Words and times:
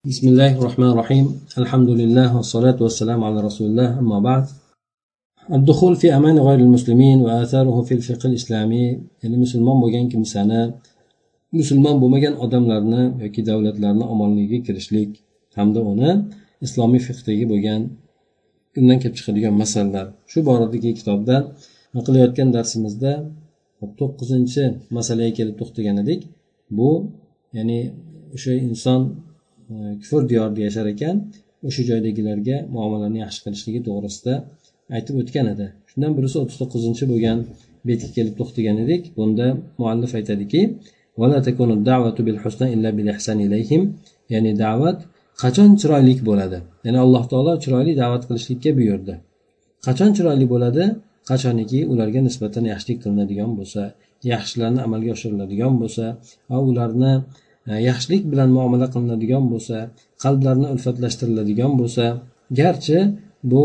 بسم 0.00 0.28
الله 0.32 0.52
الرحمن 0.58 0.90
الرحيم 0.94 1.26
الحمد 1.62 1.90
لله 2.00 2.28
والصلاة 2.36 2.78
والسلام 2.84 3.20
على 3.24 3.38
رسول 3.48 3.66
الله 3.70 3.98
أما 3.98 4.18
بعد 4.28 4.44
الدخول 5.52 5.96
في 6.00 6.08
أمان 6.16 6.38
غير 6.38 6.60
المسلمين 6.66 7.20
وآثاره 7.20 7.82
في 7.82 7.94
الفقه 7.94 8.26
الإسلامي 8.30 8.84
يعني 9.22 9.36
مسلمان 9.44 9.76
bo'lgan 9.82 10.08
kimsani 10.12 10.62
musulmon 11.52 12.00
bo'lmagan 12.02 12.34
odamlarni 12.44 13.02
yoki 13.24 13.40
davlatlarni 13.48 14.04
omonligiga 14.12 14.58
kirishlik 14.66 15.10
hamda 15.58 15.80
uni 15.92 16.10
islomiy 16.66 17.00
fiqdagi 17.08 17.44
bo'lgan 17.52 17.80
undan 18.80 18.98
kelib 19.02 19.14
chiqadigan 19.18 19.54
masalalar 19.62 20.06
shu 20.30 20.38
boradagi 20.48 20.90
kitobda 20.98 21.36
qilayotgan 22.06 22.48
darsimizda 22.56 23.12
to'qqizinchi 24.00 24.64
masalaga 24.96 25.32
kelib 25.38 25.56
to'xtagan 25.60 25.96
edik 26.04 26.20
bu 26.78 26.90
ya'ni 27.56 27.78
o'sha 28.34 28.52
inson 28.70 29.02
E, 29.70 29.74
kufr 30.00 30.22
diyorida 30.30 30.60
yashar 30.66 30.86
ekan 30.94 31.16
o'sha 31.68 31.82
joydagilarga 31.90 32.56
muomalani 32.74 33.18
yaxshi 33.24 33.40
qilishligi 33.44 33.80
to'g'risida 33.88 34.34
aytib 34.96 35.14
o'tgan 35.22 35.46
edi. 35.54 35.66
Shundan 35.90 36.12
birisi 36.18 36.36
o'ttiz 36.42 36.56
to'qqizinchi 36.62 37.04
bo'lgan 37.12 37.38
betga 37.88 38.08
kelib 38.16 38.34
to'xtagan 38.40 38.76
edik. 38.84 39.02
Bunda 39.18 39.46
muallif 39.80 40.12
aytadiki 40.18 40.60
ya'ni 44.32 44.52
da'vat 44.64 44.98
qachon 45.42 45.70
chiroyli 45.80 46.14
bo'ladi? 46.28 46.58
Ya'ni 46.86 46.98
alloh 47.04 47.24
taolo 47.32 47.52
chiroyli 47.64 47.92
da'vat 48.02 48.22
qilishlikka 48.28 48.70
buyurdi. 48.78 49.14
Qachon 49.86 50.10
chiroyli 50.16 50.46
bo'ladi? 50.54 50.84
Qachoniki 51.30 51.80
ularga 51.92 52.20
nisbatan 52.28 52.64
yaxshilik 52.72 52.98
qilinadigan 53.02 53.50
bo'lsa 53.58 53.82
yaxshilarni 54.32 54.80
amalga 54.86 55.10
oshiriladigan 55.16 55.74
bo'lsa 55.82 56.04
va 56.50 56.58
ularni 56.70 57.12
E, 57.68 57.72
yaxshilik 57.88 58.22
bilan 58.32 58.50
muomala 58.56 58.86
qilinadigan 58.94 59.44
bo'lsa 59.52 59.76
qalblarni 60.24 60.66
ulfatlashtiriladigan 60.74 61.72
bo'lsa 61.80 62.04
garchi 62.60 62.98
bu 63.50 63.64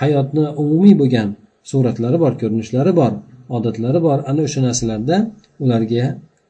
hayotni 0.00 0.44
umumiy 0.62 0.94
bo'lgan 1.02 1.28
suratlari 1.70 2.18
bor 2.24 2.32
ko'rinishlari 2.40 2.92
bor 3.00 3.12
odatlari 3.56 4.00
bor 4.06 4.18
ana 4.30 4.40
o'sha 4.46 4.60
narsalarda 4.68 5.16
ularga 5.64 6.04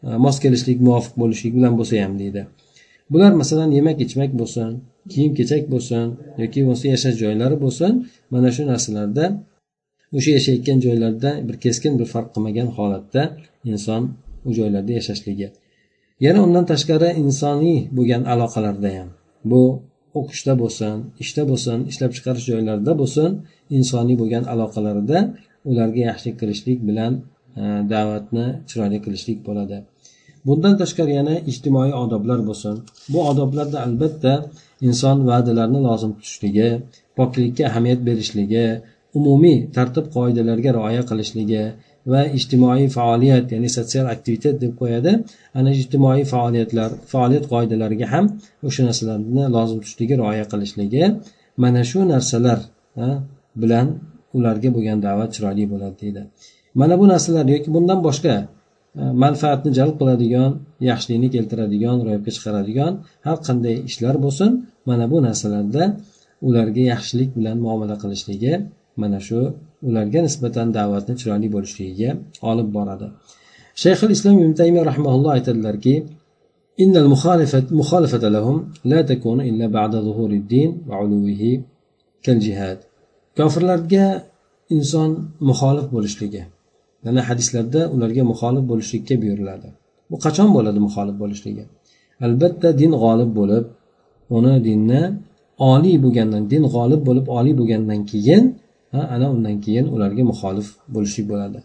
e, 0.06 0.10
mos 0.24 0.36
kelishlik 0.44 0.78
muvofiq 0.86 1.14
bo'lishlik 1.22 1.52
bilan 1.58 1.72
bo'lsa 1.78 1.94
ham 2.04 2.14
deydi. 2.22 2.42
Bular 3.12 3.32
masalan 3.40 3.70
yemak 3.78 3.98
ichmak 4.06 4.30
bo'lsin 4.40 4.70
kiyim 5.12 5.32
kechak 5.38 5.62
bo'lsin 5.72 6.06
yoki 6.42 6.58
bo'lmasa 6.64 6.84
yashash 6.94 7.16
joylari 7.22 7.56
bo'lsin 7.64 7.92
mana 8.32 8.48
shu 8.56 8.62
narsalarda 8.72 9.24
o'sha 10.16 10.30
yashayotgan 10.38 10.78
joylarda 10.86 11.30
bir 11.48 11.56
keskin 11.64 11.92
bir 12.00 12.06
farq 12.12 12.28
qilmagan 12.34 12.68
holatda 12.76 13.22
inson 13.72 14.02
u 14.48 14.50
joylarda 14.58 14.92
yashashligi. 14.98 15.48
Yana 16.24 16.38
undan 16.46 16.64
tashqari 16.72 17.08
insoniy 17.22 17.78
bo'lgan 17.96 18.22
aloqalarda 18.32 18.90
ham. 18.96 19.08
Bu 19.50 19.62
o'qishda 20.18 20.52
bo'lsin 20.62 20.96
ishda 21.22 21.42
bo'lsin 21.50 21.78
ishlab 21.90 22.12
chiqarish 22.16 22.46
joylarida 22.50 22.92
bo'lsin 23.00 23.30
insoniy 23.78 24.16
bo'lgan 24.22 24.44
aloqalarida 24.52 25.18
ularga 25.70 26.02
yaxshilik 26.10 26.36
qilishlik 26.40 26.78
bilan 26.88 27.12
e, 27.60 27.62
da'vatni 27.92 28.46
chiroyli 28.68 28.98
qilishlik 29.04 29.38
bo'ladi. 29.48 29.76
Bundan 30.48 30.74
tashqari 30.82 31.12
yana 31.20 31.34
ijtimoiy 31.50 31.92
odoblar 32.02 32.40
bo'lsin. 32.48 32.74
Bu 33.12 33.18
odoblarda 33.30 33.78
albatta 33.86 34.32
inson 34.88 35.16
va'dalarni 35.30 35.80
lozim 35.88 36.12
tutishligi 36.18 36.68
poklikka 37.18 37.62
ahamiyat 37.70 38.00
berishligi 38.08 38.66
umumiy 39.18 39.58
tartib 39.76 40.06
qoidalarga 40.16 40.70
rioya 40.78 41.02
qilishligi 41.10 41.62
va 42.12 42.20
ijtimoiy 42.38 42.86
faoliyat 42.96 43.46
ya'ni 43.54 43.68
sotsial 43.76 44.06
aktivitet 44.14 44.56
deb 44.62 44.72
qo'yadi. 44.80 45.12
Ana 45.58 45.70
ijtimoiy 45.80 46.24
faoliyatlar 46.32 46.90
faoliyat 47.12 47.44
qoidalariga 47.52 48.06
ham 48.14 48.24
o'sha 48.68 48.82
narsalarni 48.88 49.44
lozim 49.56 49.78
tutishligi 49.82 50.14
rioya 50.20 50.44
qilishligi. 50.52 51.02
Mana 51.62 51.80
shu 51.90 51.98
narsalar 52.12 52.58
bilan 53.62 53.86
ularga 54.36 54.68
bo'lgan 54.76 54.98
da'vat 55.06 55.30
chiroyli 55.34 55.64
bo'ladi 55.72 55.96
deydi. 56.02 56.22
Mana 56.80 56.94
bu 57.00 57.04
narsalar 57.12 57.44
yoki 57.54 57.68
bundan 57.76 57.98
boshqa 58.08 58.34
manfaatni 59.24 59.70
jalb 59.78 59.94
qiladigan 60.00 60.50
yaxshilikni 60.90 61.28
keltiradigan 61.34 61.96
ro'yobga 62.06 62.30
chiqaradigan 62.36 62.92
har 63.26 63.38
qanday 63.46 63.76
ishlar 63.90 64.14
bo'lsin 64.24 64.50
mana 64.88 65.04
bu 65.12 65.18
narsalarda 65.26 65.84
ularga 66.48 66.82
yaxshilik 66.92 67.30
bilan 67.38 67.56
muomala 67.64 67.96
qilishligi 68.02 68.52
mana 69.02 69.18
shu 69.28 69.40
ularga 69.87 70.19
nisbatan 70.27 70.67
da'vatni 70.77 71.13
chiroyli 71.19 71.47
bo'lishligiga 71.55 72.09
olib 72.51 72.67
boradi 72.75 73.07
shayx 73.81 73.99
islom 74.15 74.35
ibn 74.43 74.53
taymiya 74.59 74.83
rahmaulloh 74.91 75.31
aytadilarki 75.37 75.95
إن 76.79 76.97
المخالفة 76.97 77.65
مخالفة 77.71 78.23
لهم 78.35 78.57
لا 78.85 79.01
تكون 79.01 79.41
إلا 79.41 79.67
بعد 79.67 79.95
ظهور 79.95 80.31
الدين 80.31 80.69
وعلوه 80.87 81.41
كالجهاد 82.23 82.79
kofirlarga 83.37 84.05
inson 84.75 85.09
muxolif 85.49 85.85
bo'lishligi 85.95 86.43
mana 87.05 87.21
hadislarda 87.29 87.81
ularga 87.95 88.23
muxolif 88.31 88.63
bo'lishlikka 88.71 89.15
buyuriladi 89.21 89.69
bu 90.11 90.15
qachon 90.25 90.49
bo'ladi 90.55 90.79
muxolif 90.87 91.15
bo'lishligi 91.21 91.63
albatta 92.25 92.69
din 92.81 92.91
g'olib 93.03 93.29
bo'lib 93.39 93.65
uni 94.37 94.53
dinni 94.67 95.01
oliy 95.71 95.95
bo'lgandan 96.03 96.43
din 96.53 96.63
g'olib 96.73 97.01
bo'lib 97.07 97.25
oliy 97.37 97.53
bo'lgandan 97.59 97.99
keyin 98.11 98.43
ana 98.92 99.26
undan 99.34 99.56
keyin 99.64 99.86
ularga 99.94 100.22
muxolif 100.30 100.68
bo'lishlik 100.94 101.26
bo'ladi. 101.32 101.58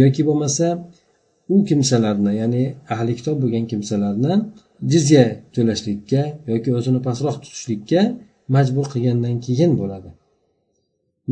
Yoki 0.00 0.22
bo'lmasa 0.28 0.66
u 1.54 1.56
kimsalarni 1.68 2.32
ya'ni 2.40 2.62
ahli 2.94 3.12
kitob 3.18 3.36
bo'lgan 3.42 3.64
kimsalarni 3.70 4.34
jizya 4.92 5.24
to'lashlikka 5.54 6.22
yoki 6.52 6.70
o'zini 6.78 7.00
pastroq 7.06 7.36
tutishlikka 7.42 8.00
majbur 8.54 8.86
qilgandan 8.92 9.36
keyin 9.46 9.72
bo'ladi. 9.80 10.10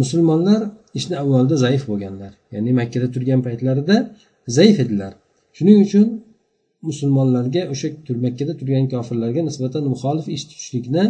Musulmonlar 0.00 0.60
ishni 0.98 1.15
avvalda 1.22 1.54
zaif 1.65 1.82
bo'lganlar 1.91 2.32
ya'ni 2.54 2.71
makkada 2.81 3.09
turgan 3.15 3.41
paytlarida 3.47 3.97
zaif 4.56 4.76
edilar. 4.84 5.12
Shuning 5.56 5.78
uchun 5.87 6.06
musulmonlarga 6.88 7.62
o'sha 7.72 7.88
makkada 8.26 8.53
turgan 8.60 8.84
kofirlarga 8.92 9.41
nisbatan 9.48 9.82
muxolif 9.92 10.26
ish 10.37 10.44
tutishlikni 10.50 11.04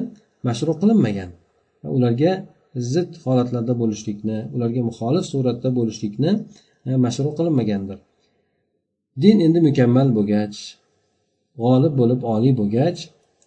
mashru 0.47 0.72
qilinmagan. 0.81 1.31
Ularga 1.97 2.32
zid 2.93 3.10
holatlarda 3.25 3.75
bo'lishlikni 3.83 4.38
ularga 4.55 4.83
muxolif 4.88 5.25
suratda 5.33 5.69
bo'lishlikni 5.78 6.31
e, 6.88 6.91
mashru 7.05 7.31
qilinmagandir. 7.38 7.99
Din 9.22 9.37
endi 9.47 9.60
mukammal 9.69 10.09
bo'lgach 10.16 10.56
g'olib 11.62 11.94
bo'lib 12.00 12.21
oliy 12.34 12.53
bo'lgach 12.61 12.99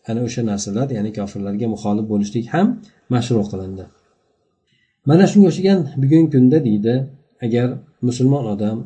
ana 0.09 0.19
o'sha 0.27 0.41
narsalar 0.51 0.87
ya'ni 0.97 1.11
kofirlarga 1.17 1.67
muxolif 1.75 2.05
bo'lishlik 2.11 2.45
ham 2.53 2.67
mashru 3.13 3.43
qilindi. 3.51 3.85
Mana 5.09 5.25
shunga 5.31 5.47
o'xshagan 5.51 5.79
bugungi 6.01 6.29
kunda 6.35 6.57
deydi 6.67 6.95
agar 7.45 7.67
musulmon 8.07 8.45
odam 8.53 8.77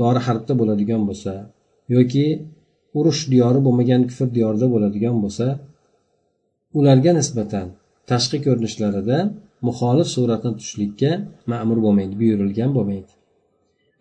dori 0.00 0.20
harbda 0.26 0.52
bo'ladigan 0.60 1.02
bo'lsa 1.08 1.32
yoki 1.94 2.26
urush 2.98 3.22
diyori 3.32 3.60
bo'lmagan 3.66 4.02
kufr 4.10 4.28
diyorida 4.36 4.66
bo'ladigan 4.74 5.16
bo'lsa 5.24 5.46
ularga 6.78 7.12
nisbatan 7.18 7.66
tashqi 8.10 8.38
ko'rinishlarida 8.46 9.18
muxolif 9.66 10.08
suratni 10.14 10.50
tutishlikka 10.56 11.10
ma'mur 11.52 11.78
bo'lmaydi 11.84 12.14
buyurilgan 12.20 12.70
bo'lmaydi. 12.76 13.12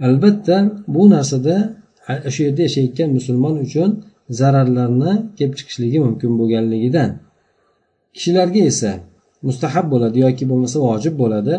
Albatta 0.07 0.55
bu 0.95 1.03
narsada 1.15 1.55
o'sha 2.27 2.41
yerda 2.47 2.61
yashayotgan 2.67 3.09
musulmon 3.17 3.55
uchun 3.65 3.89
zararlarni 4.39 5.11
kelib 5.37 5.55
chiqishligi 5.59 5.99
mumkin 6.05 6.31
bo'lganligidan. 6.39 7.09
Kishilarga 8.15 8.61
esa 8.71 8.91
mustahab 9.47 9.85
bo'ladi 9.93 10.17
yoki 10.25 10.43
bo'lmasa 10.51 10.77
vojib 10.87 11.15
bo'ladi. 11.21 11.55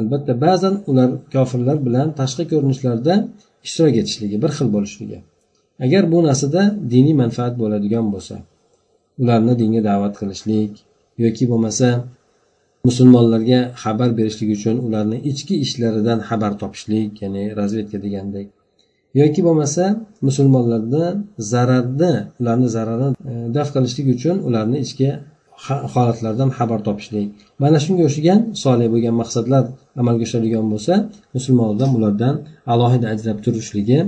Albatta 0.00 0.32
ba'zan 0.44 0.74
ular 0.90 1.10
kofirlar 1.34 1.76
bilan 1.86 2.08
tashqi 2.20 2.44
ko'rinishlarda 2.52 3.14
ishtirok 3.66 3.94
etishligi 4.02 4.36
bir 4.42 4.50
xil 4.56 4.68
bo'lishligi. 4.76 5.18
Agar 5.84 6.02
bu 6.12 6.18
narsada 6.28 6.62
diniy 6.92 7.16
manfaat 7.22 7.54
bo'ladigan 7.62 8.06
bo'lsa 8.14 8.36
ularni 9.20 9.54
dinga 9.60 9.80
da'vat 9.90 10.14
qilishlik 10.20 10.72
yoki 11.24 11.44
bo'lmasa 11.50 11.88
musulmonlarga 12.88 13.60
xabar 13.82 14.10
berishlik 14.18 14.50
uchun 14.56 14.76
ularni 14.86 15.18
ichki 15.30 15.54
ishlaridan 15.64 16.18
xabar 16.28 16.52
topishlik 16.62 17.10
ya'ni 17.22 17.44
razvedka 17.58 17.98
degandek. 18.04 18.46
Yoki 19.20 19.40
bo'lmasa 19.46 19.84
musulmonlarni 20.28 21.06
zararni 21.52 22.12
ularni 22.40 22.68
zararini 22.76 23.08
e, 23.30 23.32
daf 23.56 23.68
qilishlik 23.74 24.06
uchun 24.14 24.36
ularni 24.48 24.78
ichki 24.86 25.08
holatlardan 25.94 26.50
xabar 26.58 26.80
topishlik. 26.86 27.26
Mana 27.62 27.78
shunga 27.84 28.02
o'xshagan 28.08 28.40
solih 28.64 28.86
bo'lgan 28.94 29.14
maqsadlar 29.22 29.64
amalga 30.00 30.24
oshirilgan 30.28 30.66
bo'lsa 30.72 30.94
musulmon 31.36 31.66
odam 31.74 31.90
ulardan 31.98 32.34
alohida 32.72 33.06
ajrab 33.14 33.38
turishligi 33.44 33.98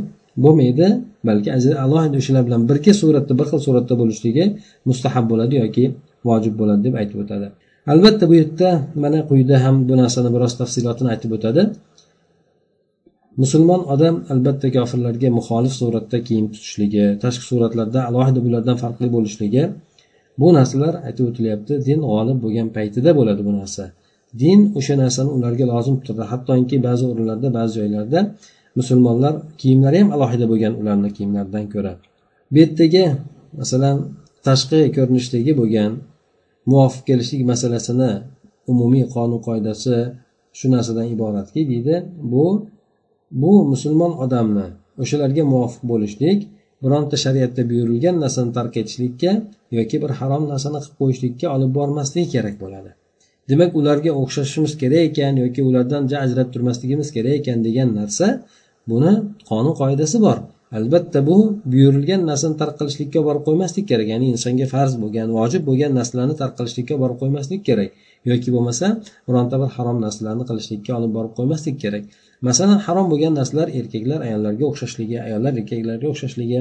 bo'lmaydi 0.45 0.89
balki 1.29 1.49
alohida 1.85 2.17
o'shalar 2.23 2.43
bilan 2.49 2.63
birga 2.71 2.93
suratda 3.01 3.33
bir 3.39 3.47
xil 3.51 3.61
suratda 3.67 3.95
bo'lishligi 4.01 4.45
mustahab 4.91 5.25
bo'ladi 5.33 5.55
yoki 5.63 5.85
vojib 6.29 6.55
bo'ladi 6.61 6.81
deb 6.87 6.95
aytib 7.01 7.19
o'tadi. 7.25 7.49
Albatta 7.93 8.25
bu 8.31 8.35
yerda 8.41 8.71
mana 9.03 9.21
quyida 9.29 9.57
ham 9.65 9.77
bu 9.89 9.95
narsani 10.03 10.31
biroz 10.35 10.53
tafsilotini 10.61 11.09
aytib 11.15 11.31
o'tadi. 11.37 11.63
Musulmon 13.43 13.83
odam 13.95 14.15
albatta 14.33 14.69
kofirlarga 14.77 15.29
muxolif 15.39 15.75
suratda 15.81 16.19
kiyim 16.27 16.47
tutishligi 16.55 17.05
tashqi 17.23 17.45
suratlarda 17.51 18.01
alohida 18.09 18.41
bulardan 18.47 18.77
farqli 18.83 19.09
bo'lishligi 19.17 19.63
bu 20.41 20.49
narsalar 20.59 20.95
aytib 21.09 21.25
o'tilyapti. 21.31 21.73
Din 21.89 21.99
g'olib 22.09 22.39
bo'lgan 22.45 22.69
paytida 22.77 23.11
bo'ladi 23.19 23.43
bu 23.49 23.53
narsa. 23.61 23.85
Din 24.43 24.61
o'sha 24.79 24.95
narsani 25.03 25.31
ularga 25.37 25.65
lozim 25.73 25.97
turadi 26.05 26.25
hattoki 26.33 26.77
ba'zi 26.87 27.05
o'rinlarda 27.11 27.49
ba'zi 27.59 27.73
joylarda 27.79 28.21
musulmonlar 28.79 29.35
kiyimlari 29.61 29.99
ham 30.03 30.11
alohida 30.17 30.47
bo'lgan 30.53 30.75
ularni 30.81 31.11
kiyimlaridan 31.17 31.65
ko'ra. 31.75 31.93
Bu 32.53 32.57
yerdagi 32.63 33.05
masalan 33.61 33.97
tashqi 34.47 34.81
ko'rinishdagi 34.97 35.53
bo'lgan 35.61 35.91
muvofiq 36.71 37.03
kelishlik 37.09 37.43
masalasini 37.53 38.13
umumiy 38.73 39.05
qonun 39.15 39.41
qoidasi 39.49 39.97
shu 40.59 40.67
narsadan 40.75 41.07
iboratki 41.15 41.61
deydi. 41.71 41.95
Bu 42.33 42.47
bu 43.43 43.53
musulmon 43.73 44.13
odamni 44.25 44.67
o'shalarga 45.03 45.43
muvofiq 45.53 45.83
bo'lishlik 45.93 46.39
bironta 46.83 47.17
shariatda 47.25 47.63
buyurilgan 47.71 48.17
narsani 48.25 48.51
tark 48.59 48.75
etishlikka 48.83 49.33
yoki 49.79 49.97
bir 50.03 50.11
harom 50.19 50.45
narsani 50.53 50.79
qilib 50.85 50.97
qo'yishlikka 51.01 51.47
olib 51.57 51.71
bormasligi 51.79 52.29
kerak 52.35 52.57
bo'ladi. 52.63 52.91
Demak 53.51 53.71
ularga 53.81 54.13
o'xshashimiz 54.21 54.73
kerak 54.83 55.03
ekan 55.09 55.35
yoki 55.45 55.61
ulardan 55.69 56.03
ajrab 56.25 56.49
turmasligimiz 56.55 57.09
kerak 57.17 57.35
ekan 57.41 57.59
degan 57.67 57.89
narsa 57.99 58.27
buni 58.91 59.13
qonun 59.51 59.75
qoidasi 59.81 60.17
bor. 60.27 60.39
Albatta 60.73 61.27
bu 61.27 61.37
buyurilgan 61.73 62.27
narsani 62.27 62.57
tark 62.61 62.75
qilishlikka 62.81 63.21
borib 63.27 63.43
qo'ymaslik 63.49 63.85
kerak. 63.91 64.09
Ya'ni 64.13 64.27
insonga 64.35 64.67
farz 64.75 64.93
bo'lgan 65.03 65.29
vojib 65.39 65.63
bo'lgan 65.69 65.93
narsalarni 65.99 66.35
tark 66.43 66.55
qilishlikka 66.59 66.95
borib 67.03 67.19
qo'ymaslik 67.23 67.63
kerak. 67.69 67.91
Yoki 68.31 68.51
bo'lmasa 68.55 68.87
bironta 69.29 69.57
bir 69.63 69.71
harom 69.77 69.99
narsalarni 70.05 70.45
qilishlikka 70.49 70.93
olib 70.99 71.13
borib 71.17 71.33
qo'ymaslik 71.39 71.77
kerak. 71.85 72.05
Masalan 72.49 72.79
harom 72.87 73.07
bo'lgan 73.13 73.33
narsalar 73.41 73.69
erkaklar 73.81 74.21
ayollarga 74.29 74.65
o'xshashligi 74.71 75.17
ayollar 75.27 75.53
erkaklarga 75.61 76.07
o'xshashligi. 76.13 76.59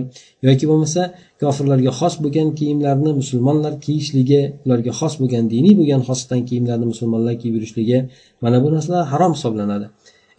Yoki 0.48 0.66
bo'lmasa 0.72 1.02
kofirlarga 1.42 1.92
xos 2.00 2.16
bo'lgan 2.24 2.50
kiyimlarni 2.60 3.12
musulmonlar 3.22 3.74
kiyishligi 3.86 4.42
ularga 4.66 4.92
xos 5.00 5.14
bo'lgan 5.22 5.46
diniy 5.54 5.74
bo'lgan 5.80 6.02
xosdan 6.10 6.42
kiyimlarni 6.50 6.86
musulmonlar 6.94 7.36
kiyib 7.42 7.56
yurishligi. 7.58 7.98
Mana 8.44 8.58
bu 8.64 8.68
narsalar 8.76 9.04
harom 9.14 9.32
hisoblanadi. 9.38 9.86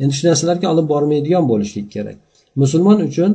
Endi 0.03 0.15
shu 0.19 0.25
narsalarga 0.31 0.67
olib 0.75 0.87
bormaydigan 0.93 1.45
bo'lishlik 1.53 1.87
kerak. 1.95 2.17
Musulmon 2.63 2.99
uchun 3.09 3.31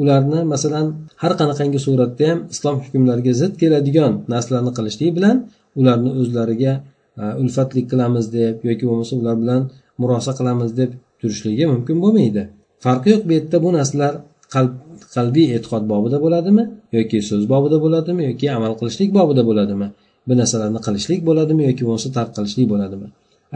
ularni 0.00 0.40
masalan 0.52 0.86
har 1.22 1.32
qanaqangi 1.40 1.78
suratda 1.86 2.24
ham 2.30 2.38
islom 2.54 2.76
hukmlariga 2.84 3.32
zid 3.40 3.52
keladigan 3.60 4.12
narsalarni 4.32 4.72
qilishlik 4.78 5.10
bilan 5.18 5.36
ularni 5.80 6.10
o'zlariga 6.20 6.72
e, 7.20 7.24
ulfatlik 7.42 7.86
qilamiz 7.92 8.24
deb 8.36 8.54
yoki 8.68 8.84
bo'lmasa 8.88 9.12
ular 9.20 9.36
bilan 9.42 9.62
murosa 10.00 10.32
qilamiz 10.38 10.70
deb 10.80 10.90
turishligi 11.20 11.64
mumkin 11.72 11.96
bo'lmaydi. 12.04 12.42
Farqi 12.84 13.08
yo'q 13.14 13.22
bu 13.28 13.32
yerda 13.36 13.58
bu 13.64 13.68
narsalar 13.78 14.12
qalb 14.54 14.72
qalbiy 15.16 15.46
e'tiqod 15.56 15.84
bobida 15.92 16.18
bo'ladimi 16.24 16.64
yoki 16.96 17.18
so'z 17.28 17.44
bobida 17.52 17.78
bo'ladimi 17.84 18.22
yoki 18.30 18.46
amal 18.58 18.72
qilishlik 18.80 19.10
bobida 19.18 19.42
bo'ladimi? 19.48 19.88
Bu 20.28 20.34
narsalarni 20.40 20.80
qilishlik 20.86 21.20
bo'ladimi 21.28 21.62
yoki 21.68 21.82
bo'lmasa 21.86 22.08
tark 22.16 22.30
qilishlik 22.36 22.66
bo'ladimi? 22.72 23.08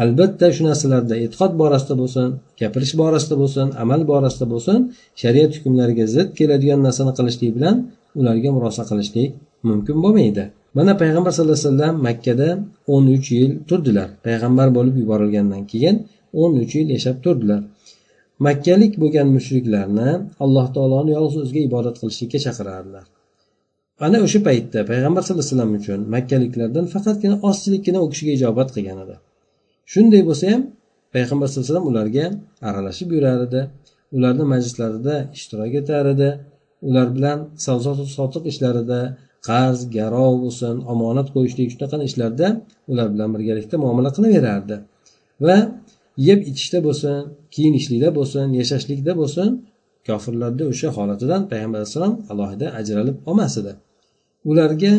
Albatta 0.03 0.47
shu 0.55 0.63
narsalarda 0.69 1.15
e'tiqod 1.25 1.53
borasida 1.63 1.95
bo'lsin 2.03 2.29
gapirish 2.61 2.95
borasida 3.03 3.35
bo'lsin 3.43 3.67
amal 3.83 4.01
borasida 4.13 4.47
bo'lsin 4.53 4.79
shariat 5.23 5.51
hukmlariga 5.57 6.07
zid 6.15 6.29
keladigan 6.39 6.81
narsani 6.87 7.13
qilishlik 7.19 7.51
bilan 7.57 7.77
ularga 8.21 8.51
murosa 8.57 8.83
qilishlik 8.91 9.31
mumkin 9.69 9.97
bo'lmaydi. 10.05 10.45
Mana 10.77 10.93
payg'ambar 11.03 11.31
sallallohu 11.35 11.59
alayhi 11.59 11.69
vasallam 11.69 11.95
makkada 12.09 12.49
o'n 12.95 13.05
uch 13.17 13.29
yil 13.39 13.53
turdilar. 13.69 14.09
Payg'ambar 14.27 14.69
bo'lib 14.77 14.97
yuborilgandan 15.03 15.63
keyin 15.73 15.97
o'n 16.43 16.53
uch 16.63 16.73
yil 16.79 16.89
yashab 16.97 17.17
turdilar. 17.25 17.61
Makkalik 18.47 18.93
bo'lgan 19.03 19.29
mushriklarni 19.37 20.11
alloh 20.45 20.67
taoloni 20.77 21.11
yolg'iz 21.17 21.39
o'ziga 21.45 21.61
ibodat 21.69 21.97
qilishlikka 22.01 22.39
chaqirardilar. 22.47 23.05
Ana 24.07 24.19
o'sha 24.27 24.41
paytda 24.49 24.79
payg'ambar 24.91 25.23
sallallohu 25.23 25.47
alayhi 25.47 25.57
vasallam 25.57 25.73
uchun 25.81 26.01
makkaliklardan 26.15 26.87
faqatgina 26.95 27.37
ozchilikgina 27.49 27.99
u 28.05 28.07
kishiga 28.13 28.33
ijobat 28.39 28.69
qilgan 28.77 28.99
edi. 29.05 29.17
Shunday 29.93 30.23
bo'lsa 30.29 30.45
ham 30.53 30.63
payg'ambar 31.15 31.47
sallallohu 31.49 31.65
alayhi 31.67 31.75
vasallam 31.75 31.89
ularga 31.93 32.27
aralashib 32.69 33.09
yurar 33.17 33.39
edi 33.47 33.61
ularni 34.17 34.45
majlislarida 34.53 35.15
ishtirok 35.37 35.73
etar 35.81 36.05
edi 36.15 36.29
ular 36.89 37.09
bilan 37.17 37.39
savdo 37.67 37.91
sotiq 38.17 38.45
ishlarida 38.53 39.01
qarz 39.49 39.79
garov 39.97 40.33
bo'lsin 40.45 40.75
omonat 40.93 41.29
qo'yishlik 41.35 41.69
shunaqa 41.75 41.97
ishlarda 42.09 42.49
ular 42.93 43.07
bilan 43.15 43.29
birgalikda 43.35 43.77
muomala 43.85 44.11
qilaverardi. 44.17 44.77
Va 45.47 45.57
yeb 46.29 46.41
ichishda 46.51 46.79
bo'lsin 46.87 47.17
kiyinishlikda 47.55 48.09
bo'lsin 48.19 48.47
yashashlikda 48.61 49.13
bo'lsin 49.21 49.49
kofirlarni 50.09 50.65
o'sha 50.73 50.89
holatidan 50.97 51.43
payg'ambar 51.53 51.79
alayhissalom 51.81 52.15
alohida 52.33 52.67
ajralib 52.81 53.17
olmas 53.31 53.55
edi 53.61 53.73
ularga 54.51 54.93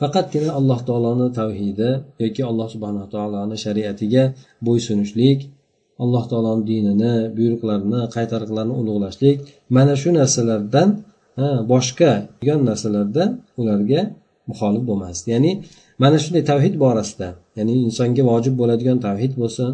faqatgina 0.00 0.50
alloh 0.58 0.80
taoloni 0.88 1.28
tavhidi 1.38 1.90
yoki 2.22 2.42
alloh 2.50 2.68
subhanaa 2.74 3.06
taoloni 3.14 3.56
shariatiga 3.64 4.22
bo'ysunishlik 4.66 5.38
alloh 6.02 6.24
taoloni 6.30 6.62
dinini 6.70 7.14
buyruqlarini 7.36 8.00
qaytariqlarini 8.16 8.74
ulug'lashlik 8.80 9.36
mana 9.76 9.94
shu 10.02 10.08
narsalardan 10.18 10.88
boshqa 11.72 12.12
degan 12.40 12.60
narsalarda 12.70 13.24
ularga 13.60 14.00
muxolif 14.50 14.82
bo'lmasdi 14.90 15.28
ya'ni 15.34 15.52
mana 16.02 16.16
shunday 16.22 16.44
tavhid 16.50 16.74
borasida 16.84 17.28
ya'ni 17.58 17.74
insonga 17.86 18.22
vojib 18.30 18.54
bo'ladigan 18.60 18.98
tavhid 19.06 19.32
bo'lsin 19.40 19.70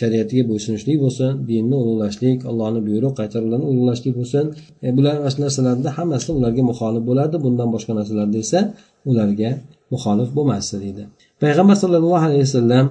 shariatiga 0.00 0.44
bo'ysunishlik 0.50 0.98
bo'lsin 1.04 1.30
dinni 1.50 1.76
ulug'lashlik 1.82 2.38
allohni 2.50 2.80
buyruq 2.88 3.12
qaytaruqlarni 3.20 3.66
ulug'lashlik 3.70 4.14
bo'lsin. 4.20 4.44
E, 4.86 4.88
bular 4.96 5.14
mana 5.20 5.30
shu 5.34 5.40
narsalarda 5.44 5.88
hammasi 5.98 6.30
ularga 6.38 6.62
muxolif 6.70 7.02
bo'ladi 7.10 7.36
bundan 7.44 7.68
boshqa 7.74 7.92
narsalarda 7.98 8.38
esa 8.44 8.60
ularga 9.10 9.50
muxolif 9.92 10.28
bo'lmasdi 10.36 10.76
deydi. 10.84 11.02
Payg'ambar 11.42 11.76
sollallohu 11.82 12.24
alayhi 12.28 12.44
vasallam 12.48 12.86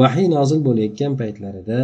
vahiy 0.00 0.26
nozil 0.36 0.60
bo'layotgan 0.68 1.12
paytlarida 1.20 1.80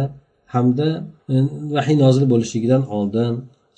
hamda 0.55 0.87
e, 1.33 1.35
vahiy 1.75 1.97
nozil 2.03 2.25
bo'lishligidan 2.31 2.83
oldin 2.97 3.31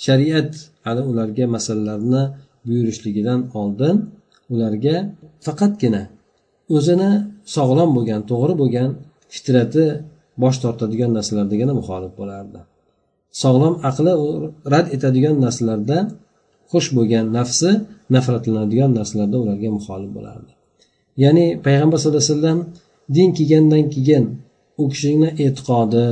shariat 0.05 0.51
hali 0.85 1.01
ularga 1.11 1.45
masalalarni 1.55 2.23
buyurishligidan 2.67 3.39
oldin 3.61 3.95
ularga 4.53 4.95
faqatgina 5.45 6.03
o'zini 6.75 7.11
sog'lom 7.55 7.89
bo'lgan 7.97 8.21
to'g'ri 8.31 8.53
bo'lgan 8.61 8.89
fitrati 9.33 9.85
bosh 10.41 10.57
tortadigan 10.63 11.11
narsalardagina 11.17 11.73
muxolif 11.79 12.13
bo'lardi. 12.19 12.59
Sog'lom 13.41 13.75
aqli 13.89 14.13
rad 14.73 14.87
etadigan 14.95 15.35
narsalarda 15.45 15.97
xush 16.71 16.89
bo'lgan 16.97 17.25
nafsi 17.37 17.69
nafratlanadigan 18.15 18.91
narsalarda 18.99 19.37
ularga 19.43 19.69
muxolif 19.77 20.11
bo'lardi. 20.17 20.51
Ya'ni 21.23 21.45
payg'ambar 21.65 21.97
sallallohu 21.99 22.23
alayhi 22.23 22.35
vasallam 22.35 22.59
din 23.15 23.29
kelgandan 23.37 23.85
keyin 23.93 24.25
u 24.81 24.83
kishini 24.91 25.29
e'tiqodi 25.45 26.07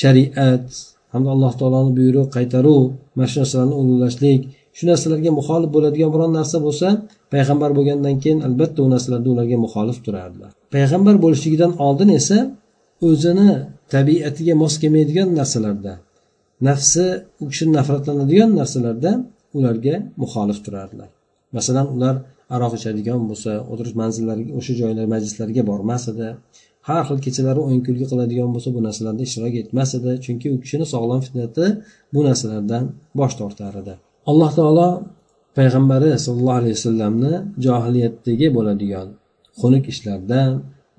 shariat 0.00 0.66
hamda 1.12 1.30
alloh 1.34 1.52
taoloni 1.60 1.92
buyruq 1.98 2.28
qaytaruv 2.36 2.82
mana 3.16 3.28
shu 3.30 3.36
narsalarni 3.42 3.74
ulug'lashlik 3.82 4.40
shu 4.76 4.84
narsalarga 4.90 5.30
muxolif 5.38 5.70
bo'ladigan 5.76 6.10
biron 6.14 6.32
narsa 6.38 6.56
bo'lsa 6.66 6.88
payg'ambar 7.32 7.70
bo'lgandan 7.78 8.14
keyin 8.22 8.38
albatta 8.48 8.78
u 8.86 8.88
narsalarda 8.94 9.28
ularga 9.34 9.56
muxolif 9.64 9.98
turardilar. 10.06 10.50
Payg'ambar 10.74 11.14
bo'lishligidan 11.24 11.72
oldin 11.86 12.10
esa 12.20 12.38
o'zini 13.08 13.50
tabiatiga 13.94 14.54
mos 14.62 14.74
kelmaydigan 14.82 15.28
narsalarda 15.38 15.94
nafsi 16.68 17.04
u 17.42 17.44
kishini 17.50 17.72
nafratlanadigan 17.78 18.50
narsalarda 18.60 19.10
ularga 19.58 19.94
muxolif 20.22 20.58
turardilar 20.64 21.10
masalan 21.56 21.86
ular 21.94 22.14
aroq 22.54 22.72
ichadigan 22.78 23.20
bo'lsa 23.30 23.52
o'tirish 23.72 23.94
manzillariga 24.02 24.52
o'sha 24.58 24.72
joylar 24.80 25.06
majlislarga 25.14 25.62
bormas 25.70 26.04
edi. 26.12 26.28
Har 26.88 27.02
xil 27.08 27.18
kechalari 27.26 27.60
o'yin 27.66 27.82
kulgi 27.86 28.06
qiladigan 28.10 28.50
bo'lsa 28.54 28.68
bu 28.76 28.80
narsalarda 28.86 29.22
ishtirok 29.28 29.54
etmas 29.62 29.90
edi 29.98 30.10
chunki 30.24 30.46
u 30.54 30.56
kishini 30.62 30.86
sog'lom 30.92 31.20
fitnati 31.26 31.66
bu 32.14 32.20
narsalardan 32.28 32.84
bosh 33.18 33.34
tortar 33.40 33.74
edi. 33.82 33.94
Alloh 34.30 34.50
taolo 34.58 34.88
payg'ambari 35.58 36.10
sollallohu 36.24 36.58
alayhi 36.60 36.76
vasallamni 36.78 37.32
johiliyatdagi 37.64 38.46
bo'ladigan 38.56 39.08
xunuk 39.60 39.84
ishlardan 39.92 40.50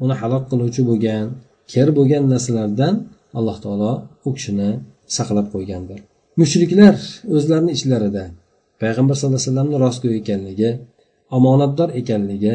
uni 0.04 0.16
halok 0.22 0.44
qiluvchi 0.52 0.82
bo'lgan 0.90 1.26
kir 1.72 1.88
bo'lgan 1.98 2.24
narsalardan 2.34 2.94
alloh 3.38 3.58
taolo 3.64 3.92
u 4.28 4.30
kishini 4.36 4.70
saqlab 5.18 5.48
qo'ygandir. 5.54 6.00
Mushriklar 6.42 6.96
o'zlarini 7.36 7.72
ichlarida 7.78 8.24
payg'ambar 8.82 9.16
sallallohu 9.16 9.40
alayhi 9.40 9.50
vasallamni 9.50 9.78
rostgo'y 9.86 10.16
ekanligi 10.22 10.70
omonatdor 11.38 11.90
ekanligi 12.02 12.54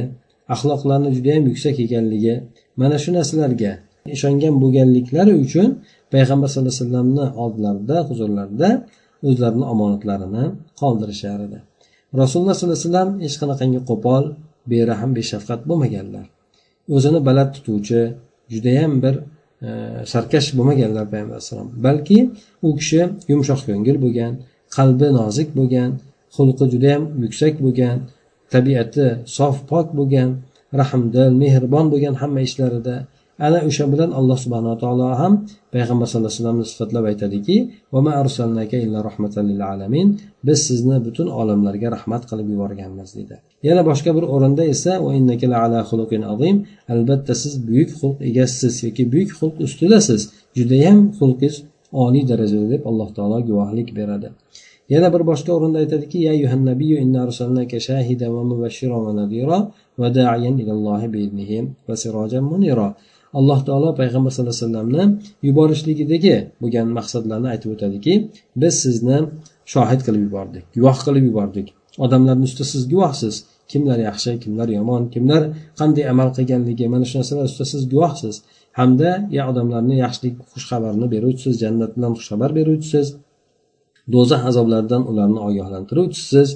axloqlarni 0.55 1.11
judayam 1.17 1.45
yuksak 1.51 1.77
ekanligi 1.87 2.35
mana 2.81 2.97
shu 3.03 3.11
narsalarga 3.19 3.73
ishongan 4.17 4.55
bo'lganliklari 4.63 5.33
uchun 5.45 5.69
payg'ambar 6.13 6.49
sallallohu 6.53 6.75
alayhi 6.75 6.85
vasallamni 6.85 7.25
oldlarida 7.45 7.97
huzurlarida 8.09 8.69
o'zlarini 9.29 9.67
omonatlarini 9.73 10.45
qoldirishar 10.81 11.39
edi. 11.47 11.59
Rasululloh 12.21 12.55
sollallohu 12.59 12.79
alayhi 12.79 12.91
vasallam 12.91 13.11
hech 13.25 13.37
qanaqangi 13.43 13.81
qo'pol 13.91 14.25
berahm 14.71 15.11
beshafqat 15.19 15.61
bo'lmaganlar. 15.69 16.27
O'zini 16.95 17.21
baland 17.29 17.51
tutuvchi 17.57 18.01
judayam 18.53 18.93
bir 19.05 19.15
e, 19.67 19.69
sarkash 20.13 20.49
bo'lmaganlar 20.57 21.05
payg'ambar 21.13 21.37
alayhissalom 21.37 21.69
balki 21.87 22.19
u 22.67 22.69
kishi 22.79 23.03
yumshoq 23.31 23.61
ko'ngil 23.69 23.97
bo'lgan 24.05 24.33
qalbi 24.77 25.09
nozik 25.19 25.49
bo'lgan 25.59 25.91
xulqi 26.37 26.65
judayam 26.73 27.03
yuksak 27.25 27.55
bo'lgan 27.65 27.97
tabiati 28.53 29.07
sof 29.37 29.57
pok 29.71 29.87
bo'lgan 29.99 30.31
rahmdil 30.81 31.33
mehribon 31.43 31.87
bo'lgan 31.93 32.15
hamma 32.23 32.41
ishlarida 32.49 32.97
ana 33.47 33.59
o'sha 33.69 33.85
bilan 33.93 34.11
alloh 34.19 34.39
subhanaa 34.45 34.77
taolo 34.83 35.07
ham 35.21 35.33
payg'ambar 35.75 36.07
sallallohu 36.09 36.31
alayhi 36.31 36.41
vasallamni 36.41 36.67
sifatlab 36.73 37.05
aytadiki 37.11 37.57
biz 40.47 40.59
sizni 40.69 40.97
butun 41.07 41.29
olamlarga 41.41 41.89
rahmat 41.97 42.23
qilib 42.31 42.49
yuborganmiz 42.55 43.11
deydi 43.17 43.37
yana 43.69 43.83
boshqa 43.91 44.11
bir 44.17 44.25
o'rinda 44.35 44.63
esa 44.75 44.93
albatta 46.95 47.33
siz 47.43 47.53
buyuk 47.69 47.91
xulq 48.01 48.19
egasisiz 48.31 48.75
yoki 48.87 49.03
buyuk 49.13 49.31
xulq 49.39 49.57
ustidasiz 49.67 50.23
judayam 50.59 50.99
xulqingiz 51.19 51.57
oliy 51.93 52.25
darajada 52.29 52.67
deb 52.75 52.83
alloh 52.91 53.09
taolo 53.17 53.39
guvohlik 53.49 53.89
beradi. 53.99 54.29
Yana 54.89 55.09
bir 55.15 55.23
boshqa 55.31 55.51
o'rinda 55.57 55.79
aytadiki 55.85 56.19
ya 56.29 56.33
yuhannabiyu 56.43 56.97
inna 57.05 57.19
arsalnaka 57.27 57.79
shahida 57.89 58.27
va 58.35 58.43
mubashiran 58.51 59.01
va 59.07 59.13
nadira 59.21 59.59
va 60.01 60.09
da'iyan 60.19 60.57
ilallohi 60.63 61.09
biiznihi 61.15 61.59
va 61.89 61.95
sirajan 62.03 62.45
munira 62.53 62.89
alloh 63.39 63.61
taolo 63.69 63.89
payg'ambar 64.01 64.31
sallallohu 64.35 64.57
alayhi 64.57 64.65
vasallamni 64.67 65.05
yuborishligidagi 65.49 66.37
bo'lgan 66.63 66.87
maqsadlarni 66.99 67.49
aytib 67.55 67.71
o'tadiki 67.75 68.13
biz 68.63 68.75
sizni 68.85 69.19
shohid 69.73 70.01
qilib 70.07 70.23
yubordik 70.27 70.65
guvoh 70.77 70.99
qilib 71.07 71.25
yubordik. 71.31 71.67
Odamlarni 72.05 72.45
ustida 72.49 72.67
siz 72.73 72.83
guvohsiz. 72.93 73.35
Kimlar 73.73 73.99
yaxshi 74.09 74.31
kimlar 74.43 74.69
yomon 74.79 75.03
kimlar 75.15 75.43
qanday 75.81 76.05
amal 76.13 76.29
qilganligi 76.37 76.87
mana 76.95 77.05
shu 77.11 77.17
narsalar 77.21 77.45
ustida 77.51 77.67
siz 77.73 77.83
guvohsiz. 77.93 78.35
Hamda 78.79 79.11
ya 79.37 79.43
odamlarni 79.51 79.97
yaxshilik 80.05 80.35
xushxabarini 80.53 81.07
beruvchisiz 81.15 81.55
jannat 81.63 81.91
bilan 81.97 82.13
xushxabar 82.19 82.51
beruvchisiz 82.59 83.07
do'zax 84.13 84.43
azoblaridan 84.51 85.03
ularni 85.11 85.41
ogohlantiruvchisiz. 85.49 86.49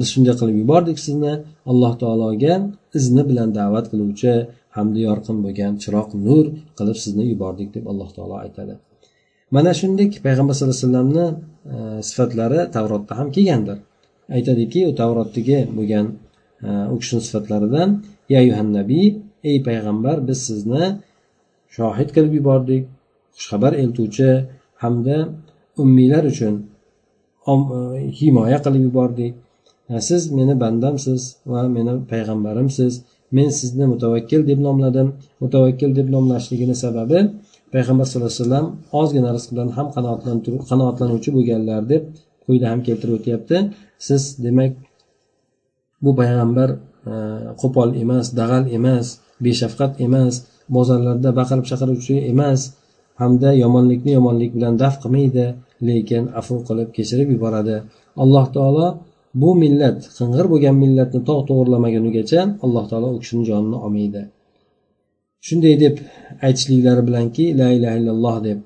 Biz 0.00 0.08
shunday 0.14 0.34
qilib 0.40 0.56
yubordik 0.62 0.98
sizni. 1.06 1.32
Alloh 1.70 1.92
taologa 2.02 2.54
izni 2.98 3.22
bilan 3.30 3.48
da'vat 3.58 3.86
qiluvchi 3.92 4.32
hamda 4.76 4.98
yorqin 5.08 5.36
bo'lgan 5.44 5.72
chiroq 5.82 6.08
nur 6.26 6.44
qilib 6.78 6.98
sizni 7.04 7.24
yubordik 7.32 7.68
deb 7.76 7.84
alloh 7.90 8.08
taolo 8.16 8.36
aytadi. 8.44 8.74
Mana 9.54 9.70
shunday 9.80 10.06
payg'ambar 10.26 10.54
sallallohu 10.54 10.76
alayhi 10.76 10.86
vasallamni 10.88 11.26
e, 11.74 11.76
sifatlari 12.08 12.60
tavrotda 12.76 13.12
ham 13.18 13.28
kelgandir. 13.36 13.78
Aytadiki 14.36 14.80
u 14.90 14.92
tavrotdagi 15.00 15.58
bo'lgan 15.76 16.06
e, 16.66 16.68
u 16.94 16.96
kishini 17.00 17.22
sifatlaridan 17.28 17.88
ya 18.34 18.40
yuhannabiy 18.48 19.06
ey 19.50 19.56
payg'ambar 19.68 20.16
biz 20.28 20.38
sizni 20.48 20.84
shohid 21.76 22.08
qilib 22.14 22.32
yubordik 22.38 22.82
xushxabar 23.36 23.72
eltuvchi 23.82 24.30
hamda 24.82 25.16
ummiylar 25.82 26.24
uchun 26.32 26.54
e, 27.50 27.54
himoya 28.18 28.58
qilib 28.64 28.82
yubordik. 28.88 29.32
Siz 30.08 30.22
meni 30.38 30.54
bandamsiz 30.64 31.22
va 31.52 31.60
meni 31.76 31.94
payg'ambarimsiz. 32.12 32.92
Men 33.36 33.48
sizni 33.58 33.84
mutavakkil 33.92 34.40
deb 34.50 34.58
nomladim. 34.66 35.08
Mutavakkil 35.42 35.90
deb 35.98 36.08
nomlashligini 36.14 36.74
sababi 36.84 37.18
payg'ambar 37.72 38.04
sallallohu 38.08 38.32
alayhi 38.32 38.44
vasallam 38.44 38.66
ozgina 39.00 39.30
rizq 39.36 39.48
bilan 39.52 39.68
ham 39.76 39.86
qanoatlanuvchi 40.70 41.30
bo'lganlar 41.36 41.80
deb 41.92 42.02
quyida 42.44 42.66
ham 42.72 42.80
keltirib 42.86 43.14
o'tyapti. 43.18 43.56
Siz 44.06 44.22
demak 44.44 44.72
bu 46.04 46.10
payg'ambar 46.20 46.68
e, 47.10 47.12
qo'pol 47.60 47.88
emas 48.02 48.26
dag'al 48.40 48.64
emas 48.78 49.06
beshafqat 49.44 49.92
emas 50.06 50.34
bozorlarda 50.76 51.30
baqirib 51.38 51.66
chaqiruvchi 51.70 52.14
emas 52.32 52.60
hamda 53.22 53.50
yomonlikni 53.62 54.12
yomonlik 54.18 54.50
bilan 54.56 54.74
daf 54.82 54.94
qilmaydi 55.02 55.46
lekin 55.88 56.24
afu 56.40 56.54
qilib 56.68 56.88
kechirib 56.96 57.28
yuboradi. 57.34 57.76
Alloh 58.22 58.46
taolo 58.56 58.86
bu 59.40 59.50
millat 59.62 59.98
qing'ir 60.18 60.46
bo'lgan 60.52 60.76
millatni 60.84 61.20
tog' 61.28 61.42
to'g'irlamagunigacha 61.48 62.40
alloh 62.64 62.84
taolo 62.90 63.08
u 63.16 63.18
kishini 63.22 63.44
jonini 63.50 63.78
olmaydi. 63.86 64.22
Shunday 65.46 65.74
deb 65.84 65.94
aytishliklari 66.46 67.02
bilanki 67.08 67.44
la 67.60 67.68
ilaha 67.76 67.94
illalloh 68.00 68.36
deb 68.48 68.58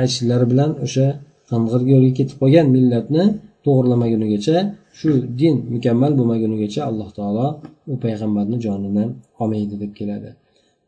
aytishlari 0.00 0.46
bilan 0.52 0.70
o'sha 0.84 1.06
qing'ir 1.50 1.80
yo'lga 1.92 2.10
ketib 2.18 2.36
qolgan 2.42 2.66
millatni 2.76 3.24
to'g'irlamagunigacha 3.64 4.56
shu 4.98 5.10
din 5.40 5.54
mukammal 5.74 6.12
bo'lmagunigacha 6.18 6.80
alloh 6.90 7.08
taolo 7.18 7.46
u 7.92 7.94
payg'ambarni 8.04 8.56
jonini 8.64 9.04
olmaydi 9.42 9.74
deb 9.82 9.92
keladi. 9.98 10.30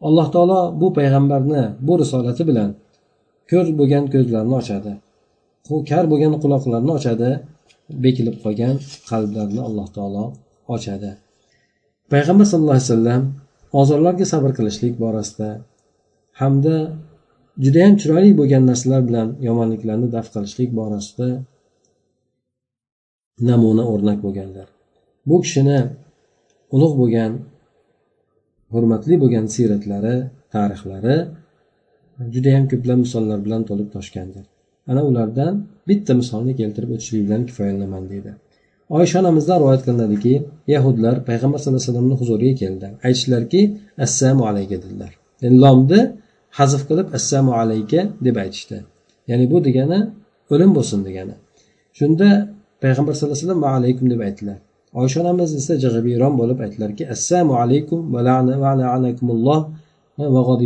Alloh 0.07 0.27
taolo 0.35 0.61
bu 0.81 0.87
payg'ambarni 0.99 1.63
bu 1.87 1.93
risolati 2.03 2.43
bilan 2.51 2.71
ko'r 3.51 3.67
bo'lgan 3.79 4.05
ko'zlarni 4.15 4.55
ochadi. 4.61 4.93
Kar 5.91 6.05
bo'lgan 6.11 6.33
quloqlarni 6.43 6.93
ochadi. 6.99 7.31
Bekilib 8.05 8.37
qolgan 8.45 8.75
qalblarni 9.11 9.61
alloh 9.69 9.89
taolo 9.97 10.25
ochadi. 10.75 11.11
Payg'ambar 12.13 12.47
sallallohu 12.51 12.79
alayhi 12.79 12.91
vasallam 12.91 13.23
ozorlarga 13.81 14.27
sabr 14.33 14.51
qilishlik 14.59 14.95
borasida 15.05 15.51
hamda 16.41 16.77
judayam 17.65 17.95
chiroyli 18.01 18.33
bo'lgan 18.41 18.63
narsalar 18.71 19.03
bilan 19.09 19.29
yomonliklarni 19.49 20.09
daf 20.17 20.27
qilishlik 20.35 20.71
borasida 20.81 21.29
namuna 23.49 23.85
o'rnak 23.93 24.19
bo'lganlar. 24.25 24.69
Bu 25.29 25.37
kishini 25.45 25.79
ulug' 26.75 26.95
bo'lgan 27.01 27.33
hurmatli 28.73 29.15
bo'lgan 29.23 29.47
siyratlari 29.55 30.17
tarixlari 30.55 31.17
judayam 32.35 32.65
ko'plab 32.73 32.99
misollar 33.05 33.39
bilan 33.47 33.63
to'lib 33.69 33.89
toshgandir. 33.97 34.45
Ana 34.91 35.03
ulardan 35.09 35.55
bitta 35.89 36.13
misolni 36.21 36.53
keltirib 36.61 36.91
o'tishlik 36.95 37.23
bilan 37.27 37.43
kifoyalanaman 37.49 38.05
deydi. 38.13 38.31
Oysha 38.97 39.17
onamizdan 39.23 39.57
rivoyat 39.63 39.83
qilinadiki 39.87 40.35
yahudlar 40.75 41.15
payg'ambar 41.29 41.59
sallallohu 41.59 41.81
alayhi 41.81 41.91
vasallamni 41.93 42.17
huzuriga 42.21 42.55
keldi. 42.63 42.87
Aytishdilarki 43.07 43.61
assalomu 44.05 44.45
alayka 44.51 44.77
dedilar. 44.85 45.13
Yani 45.43 45.57
lomni 45.65 46.01
hazf 46.59 46.83
qilib 46.89 47.09
assalomu 47.19 47.53
alayka 47.63 48.01
deb 48.27 48.37
aytishdi. 48.45 48.77
Ya'ni 49.31 49.45
bu 49.53 49.59
degani 49.67 49.99
o'lim 50.53 50.71
bo'lsin 50.77 51.01
degani. 51.09 51.35
Shunda 51.99 52.29
payg'ambar 52.83 53.13
sallallohu 53.15 53.37
alayhi 53.37 53.47
vasallam 53.47 53.63
va 53.67 53.71
alaykum 53.79 54.07
deb 54.13 54.21
aytdilar. 54.29 54.59
Oysha 55.01 55.17
onamiz 55.23 55.51
esa 55.61 55.75
jig'ibiyron 55.85 56.33
bo'lib 56.41 56.59
aytdilarki 56.65 57.03
assalomu 57.15 57.55
alaykum 57.63 58.01
va 58.15 58.21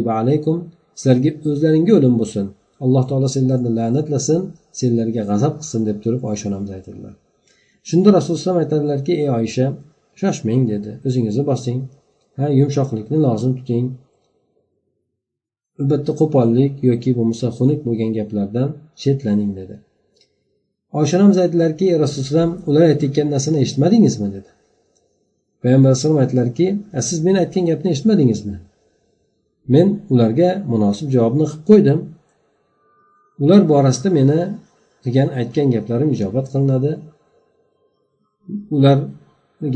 va 0.08 0.14
alaykum. 0.22 0.56
Sizlarga 1.00 1.30
o'zlaringga 1.50 1.92
o'lim 1.98 2.14
bo'lsin. 2.20 2.46
Alloh 2.85 3.04
taolo 3.11 3.28
senlarni 3.37 3.70
la'natlasin 3.78 4.40
senlarga 4.80 5.23
g'azab 5.30 5.54
qilsin 5.61 5.82
deb 5.88 5.99
turib 6.04 6.23
oysha 6.30 6.44
onamiz 6.50 6.70
aytadilar. 6.76 7.14
Shunda 7.88 8.08
rasululloh 8.18 8.56
aytadilarki 8.62 9.12
ey 9.23 9.30
oysha 9.38 9.66
shoshmang 10.20 10.62
dedi. 10.73 10.90
O'zingizni 11.06 11.44
bosing. 11.50 11.78
Ha 12.38 12.47
yumshoqlikni 12.61 13.18
lozim 13.26 13.52
tuting. 13.58 13.87
Albatta 15.80 16.12
qo'pollik 16.20 16.73
yoki 16.90 17.11
bo'lmasa 17.18 17.47
xunuk 17.58 17.80
bo'lgan 17.87 18.11
gaplardan 18.18 18.68
chetlaning 19.02 19.50
dedi. 19.61 19.75
Oysha 20.99 21.14
onamiz 21.18 21.38
aytdilarki 21.44 21.87
rasululloh 22.04 22.49
ular 22.68 22.82
aytayotgan 22.92 23.28
narsani 23.35 23.58
eshitmadingizmi? 23.64 24.28
dedi. 24.37 24.50
Payg'ambar 25.62 25.88
alayhisalom 25.90 26.18
aytdilarki 26.23 26.66
siz 27.08 27.18
men 27.26 27.37
aytgan 27.42 27.64
gapni 27.70 27.88
eshitmadingizmi? 27.94 28.56
Men 29.75 29.88
ularga 30.12 30.50
munosib 30.73 31.08
javobni 31.16 31.47
qilib 31.50 31.64
qo'ydim. 31.70 31.99
Ular 33.42 33.62
borasida 33.73 34.09
meni 34.18 34.40
qilgan 35.02 35.28
aytgan 35.38 35.66
gaplarim 35.75 36.11
ijobat 36.16 36.47
qilinadi. 36.52 36.92
Ular 38.76 38.99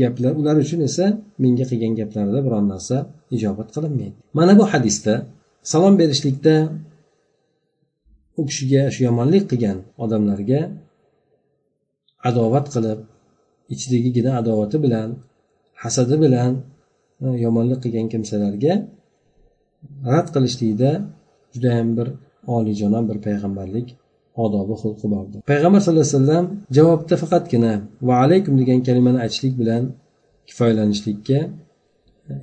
gaplar 0.01 0.31
ular 0.39 0.55
uchun 0.63 0.79
esa 0.89 1.05
menga 1.43 1.65
qilgan 1.71 1.93
gaplarida 1.99 2.39
biron 2.45 2.65
narsa 2.73 2.97
ijobat 3.35 3.69
qilinmaydi. 3.75 4.15
Mana 4.37 4.53
bu 4.59 4.63
hadisda 4.73 5.13
salom 5.71 5.93
berishlikda 6.01 6.55
u 8.39 8.41
kishiga 8.49 8.81
shu 8.93 9.01
yomonlik 9.07 9.43
qilgan 9.51 9.77
odamlarga 10.03 10.61
adovat 12.29 12.65
qilib 12.73 12.99
ichidagigina 13.73 14.31
adovati 14.41 14.77
bilan 14.85 15.09
hasadi 15.83 16.15
bilan 16.23 16.51
e, 17.25 17.27
yomonlik 17.45 17.79
qilgan 17.83 18.07
kimsalarga 18.13 18.73
rad 20.13 20.27
qilishlikda 20.35 20.91
judayam 21.53 21.89
bir 21.97 22.07
oliyjanob 22.55 23.05
bir 23.09 23.17
payg'ambarlik 23.25 23.87
odobi 24.45 24.73
xulqi 24.81 25.07
bordir. 25.13 25.39
Payg'ambar 25.51 25.79
sallallohu 25.83 26.07
alayhi 26.07 26.17
vasallam 26.19 26.45
javobda 26.77 27.15
faqatgina 27.23 27.73
va 28.07 28.15
alaykum 28.25 28.53
degan 28.61 28.79
kalimani 28.87 29.19
aytishlik 29.25 29.53
bilan 29.61 29.83
kifoyalanishlikka 30.47 31.39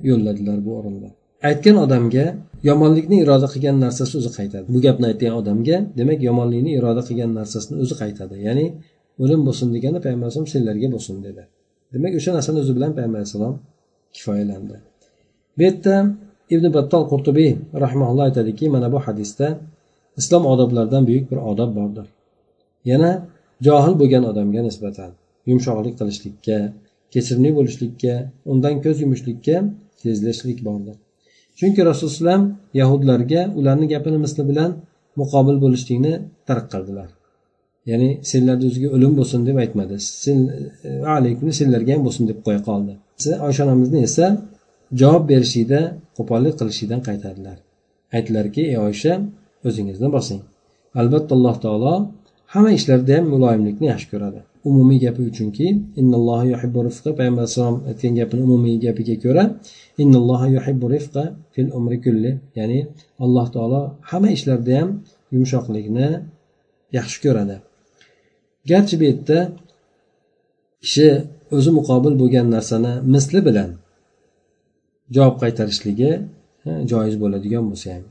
yo'lladilar 0.09 0.57
bu 0.65 0.71
o'rinda. 0.79 1.09
Aytgan 1.49 1.77
odamga 1.85 2.25
yomonlikni 2.69 3.17
iroda 3.23 3.47
qilgan 3.53 3.77
narsasi 3.85 4.13
o'zi 4.19 4.31
qaytadi. 4.37 4.65
Bu 4.73 4.79
gapni 4.85 5.05
aytgan 5.11 5.33
odamga 5.39 5.77
demak 5.99 6.19
yomonlikni 6.29 6.71
iroda 6.79 7.01
qilgan 7.07 7.31
narsasini 7.39 7.75
o'zi 7.83 7.95
qaytadi. 8.01 8.35
Ya'ni 8.47 8.65
o'lim 9.23 9.41
bo'lsin 9.47 9.67
degani 9.75 9.99
payg'ambar 10.05 10.25
alayhisalom 10.27 10.49
senlarga 10.55 10.87
bo'lsin 10.95 11.15
dedi. 11.27 11.43
Demak 11.93 12.13
o'sha 12.19 12.31
narsani 12.37 12.57
o'zi 12.63 12.73
bilan 12.77 12.91
payg'ambar 12.97 13.19
alayhissalom 13.19 13.55
kifoyalandi. 14.15 14.75
Bu 15.57 15.61
yerda 15.67 15.95
ibn 16.53 16.65
battol 16.77 17.03
qurtubiy 17.11 17.51
rahmaulloh 17.83 18.23
aytadiki 18.29 18.65
mana 18.75 18.87
bu 18.93 18.99
hadisda 19.05 19.47
islom 20.19 20.43
odoblaridan 20.53 21.03
buyuk 21.07 21.25
bir 21.31 21.39
odob 21.51 21.71
bordir. 21.77 22.07
Yana 22.91 23.11
johil 23.65 23.93
bo'lgan 24.01 24.23
odamga 24.31 24.61
nisbatan 24.69 25.11
yumshoqlik 25.49 25.95
qilishlikka 25.99 26.57
kechirimli 27.13 27.51
bo'lishlikka 27.57 28.13
undan 28.51 28.75
ko'z 28.83 28.97
yumishlikka 29.03 29.55
tezlashlik 30.01 30.59
bordir. 30.67 30.95
Chunki 31.59 31.81
rasululloh 31.89 32.33
alayhi 32.33 32.51
yahudlarga 32.79 33.41
ularni 33.59 33.87
gapini 33.93 34.19
misli 34.25 34.43
bilan 34.49 34.71
muqobil 35.19 35.57
bo'lishlikni 35.63 36.13
tark 36.47 36.65
qildilar. 36.73 37.09
Ya'ni 37.89 38.09
senlarni 38.31 38.65
o'ziga 38.69 38.89
o'lim 38.95 39.13
bo'lsin 39.19 39.39
deb 39.49 39.57
aytmadi. 39.63 39.95
Sen 40.23 40.37
e, 40.87 40.89
alaykum 41.17 41.47
senlarga 41.59 41.91
ham 41.95 42.03
bo'lsin 42.07 42.23
deb 42.31 42.39
qo'ya 42.45 42.61
qoldi. 42.69 42.93
Oysha 43.47 43.61
onamizni 43.67 43.99
esa 44.09 44.25
javob 45.01 45.23
berishlikda 45.31 45.81
qo'pollik 46.17 46.55
qilishlikdan 46.59 47.01
qaytardilar. 47.07 47.57
Aytdilarki 48.15 48.61
ey 48.71 48.77
oysha 48.87 49.13
o'zingizni 49.67 50.07
bosing. 50.15 50.41
Albatta 50.99 51.31
alloh 51.37 51.55
taolo 51.65 51.93
hamma 52.53 52.71
ishlarda 52.79 53.11
ham 53.17 53.25
muloyimlikni 53.33 53.85
yaxshi 53.93 54.07
ko'radi. 54.13 54.39
Umumiy 54.69 54.99
gapi 55.05 55.21
uchunki 55.31 55.65
payg'ambar 57.19 57.43
alayhisalom 57.45 57.77
aytgan 57.89 58.13
gapini 58.19 58.41
umumiy 58.47 58.75
gapiga 58.85 59.15
ko'ra 59.23 59.43
fil 61.53 61.69
umri 61.77 61.97
kulli 62.05 62.31
ya'ni 62.59 62.79
alloh 63.23 63.47
taolo 63.55 63.81
hamma 64.11 64.29
ishlarda 64.37 64.71
ham 64.79 64.89
yumshoqlikni 65.33 66.07
yaxshi 66.97 67.17
ko'radi. 67.25 67.55
Garchi 68.69 68.95
bu 68.99 69.03
yerda 69.09 69.39
kishi 70.83 71.07
o'zi 71.55 71.71
muqobil 71.77 72.13
bo'lgan 72.21 72.47
narsani 72.55 72.93
misli 73.13 73.39
bilan 73.47 73.69
javob 75.15 75.35
qaytarishligi 75.43 76.11
joiz 76.91 77.15
bo'ladigan 77.23 77.63
bo'lsa 77.69 77.87
ham. 77.95 78.03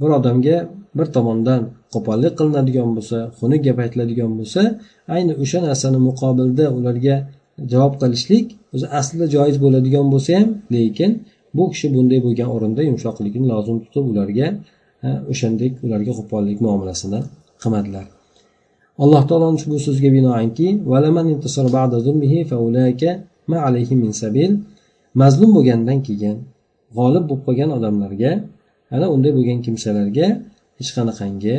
Bir 0.00 0.10
odamga 0.18 0.56
bir 0.98 1.06
tomondan 1.16 1.60
qo'pollik 1.94 2.32
qilinadigan 2.38 2.90
bo'lsa 2.96 3.18
xunuk 3.38 3.60
gap 3.66 3.78
aytiladigan 3.84 4.32
bo'lsa 4.38 4.62
ayni 5.14 5.32
o'sha 5.42 5.58
narsani 5.68 5.98
muqobilda 6.08 6.64
ularga 6.78 7.16
javob 7.72 7.94
qilishlik 8.02 8.46
o'zi 8.74 8.86
aslida 8.98 9.26
joiz 9.34 9.56
bo'ladigan 9.64 10.06
bo'lsa 10.12 10.30
ham 10.38 10.48
lekin 10.74 11.10
bu 11.56 11.64
kishi 11.72 11.86
bunday 11.94 12.18
bo'lgan 12.26 12.48
o'rinda 12.56 12.80
yumshoqlikni 12.88 13.46
lozim 13.52 13.76
tutib 13.84 14.04
ularga 14.12 14.46
o'shandek 15.32 15.72
ularga 15.84 16.12
qo'pollik 16.18 16.58
muomalasini 16.64 17.20
qilmadilar. 17.62 18.06
Alloh 19.04 19.22
taoloni 19.28 19.56
ushbu 19.60 19.76
so'ziga 19.86 20.10
binoanki 20.16 20.66
mazlum 25.22 25.50
bo'lgandan 25.56 25.98
keyin 26.06 26.36
g'olib 26.96 27.24
bo'lib 27.28 27.42
qolgan 27.46 27.70
odamlarga 27.78 28.32
ana 28.94 29.06
unday 29.14 29.32
bo'lgan 29.38 29.58
kimsalarga 29.66 30.26
hech 30.78 30.90
qanaqangi 30.96 31.56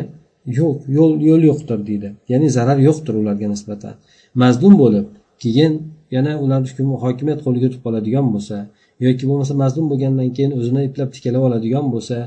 yo'q 0.60 0.78
yo'l 0.98 1.14
yo'l 1.30 1.42
yo'qdir 1.50 1.80
deydi. 1.90 2.10
Ya'ni 2.32 2.48
zarar 2.58 2.78
yo'qdir 2.88 3.14
ularga 3.22 3.48
nisbatan. 3.54 3.94
Mazlum 4.42 4.74
bo'lib 4.84 5.08
keyin 5.44 5.74
yana 6.16 6.32
ular 6.44 6.62
hokimiyat 7.06 7.40
qo'liga 7.46 7.66
o'tib 7.70 7.82
qoladigan 7.86 8.26
bo'lsa 8.36 8.58
yoki 9.06 9.24
bo'lmasa 9.30 9.54
mazlum 9.64 9.86
bo'lgandan 9.92 10.30
keyin 10.36 10.52
o'zini 10.60 10.82
eplab 10.88 11.10
tikalab 11.16 11.44
oladigan 11.48 11.86
bo'lsa 11.94 12.18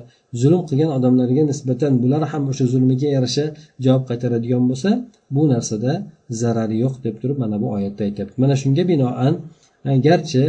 zulm 0.43 0.63
qilgan 0.69 0.91
odamlarga 0.99 1.43
nisbatan 1.51 1.93
bular 2.03 2.23
ham 2.33 2.43
o'sha 2.53 2.65
zulmiga 2.73 3.09
yarasha 3.17 3.47
javob 3.85 4.05
qaytaradigan 4.11 4.63
bo'lsa 4.71 4.91
bu 5.35 5.43
narsada 5.53 5.93
zarari 6.41 6.77
yo'q 6.85 6.95
deb 7.05 7.15
turib 7.23 7.39
mana 7.43 7.57
bu 7.63 7.67
oyatda 7.77 8.03
aytyapti. 8.09 8.37
Mana 8.43 8.55
shunga 8.63 8.83
binoan 8.91 9.35
garchi 10.07 10.45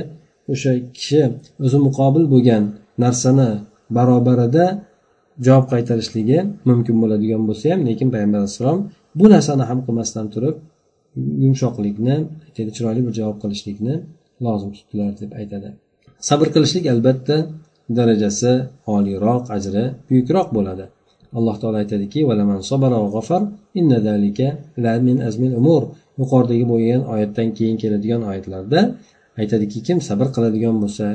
o'sha 0.54 0.72
kishi 0.98 1.22
o'zi 1.66 1.78
muqobil 1.88 2.24
bo'lgan 2.34 2.64
narsani 3.04 3.50
barobarida 3.98 4.66
javob 5.46 5.66
qaytarishligi 5.74 6.40
mumkin 6.70 6.96
bo'ladigan 7.02 7.42
bo'lsa 7.50 7.66
ham 7.74 7.82
lekin 7.90 8.08
payg'ambar 8.14 8.40
alayhissalom 8.42 8.80
bu 9.20 9.26
narsani 9.34 9.64
ham 9.70 9.80
qilmasdan 9.86 10.26
turib 10.34 10.56
yumshoqlikni 11.44 12.16
chiroyli 12.76 13.02
bir 13.08 13.14
javob 13.20 13.38
qilishlikni 13.44 13.96
lozim 14.46 14.72
tutdilar 14.78 15.12
deb 15.22 15.32
aytadi. 15.40 15.70
Sabr 16.30 16.48
qilishlik 16.56 16.86
albatta 16.94 17.36
darajasi 17.98 18.54
oliyroq 18.96 19.44
ajri 19.58 19.84
buyukroq 20.10 20.48
bo'ladi. 20.58 20.86
Alloh 21.38 21.56
taolo 21.62 21.78
aytadiki 21.84 22.20
yuqoridagi 26.22 26.66
bo'lgan 26.72 27.02
oyatdan 27.14 27.48
keyin 27.58 27.78
keladigan 27.84 28.22
oyatlarda 28.30 28.80
aytadiki 29.42 29.78
kim 29.88 29.98
sabr 30.10 30.28
qiladigan 30.36 30.76
bo'lsa 30.84 31.06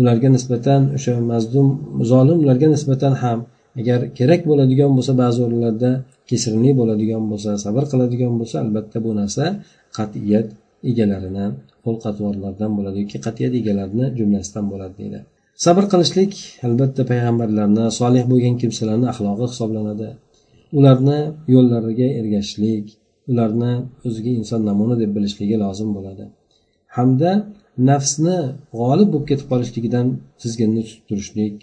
ularga 0.00 0.28
nisbatan 0.36 0.80
o'sha 0.96 1.12
mazlum 1.32 1.68
zolimlarga 2.10 2.68
nisbatan 2.74 3.14
ham 3.22 3.38
agar 3.80 4.00
kerak 4.18 4.40
bo'ladigan 4.50 4.90
bo'lsa 4.96 5.12
ba'zi 5.22 5.38
o'rinlarda 5.46 5.90
kechirimli 6.30 6.70
bo'ladigan 6.80 7.22
bo'lsa 7.30 7.50
sabr 7.64 7.84
qiladigan 7.90 8.32
bo'lsa 8.40 8.56
albatta 8.64 8.98
bu 9.04 9.10
narsa 9.20 9.44
qat'iyat 9.98 10.46
egalarini 10.90 11.46
qo'l 11.84 11.96
qatvorlardan 12.04 12.70
bo'ladi 12.78 12.96
yoki 13.04 13.18
qat'iyat 13.26 13.52
egalarini 13.60 14.06
jumlasidan 14.18 14.64
bo'ladi 14.72 14.94
deydi. 15.00 15.20
Sabr 15.64 15.84
qilishlik 15.92 16.32
albatta 16.66 17.02
payg'ambarlarni 17.10 17.84
solih 18.00 18.24
bo'lgan 18.32 18.54
kimsalarni 18.62 19.06
axloqi 19.12 19.44
hisoblanadi. 19.52 20.08
Ularni 20.78 21.18
yo'llariga 21.54 22.08
ergashishlik 22.20 22.84
ularni 23.30 23.72
o'ziga 24.06 24.30
inson 24.40 24.60
namuna 24.68 24.94
deb 25.02 25.10
bilishligi 25.16 25.56
lozim 25.64 25.90
bo'ladi. 25.96 26.24
Hamda 26.96 27.30
nafsni 27.88 28.36
g'olib 28.78 29.08
bo'lib 29.12 29.26
ketib 29.30 29.46
qolishligidan 29.52 30.06
tizginni 30.40 30.82
tutib 30.88 31.02
turishlik 31.08 31.54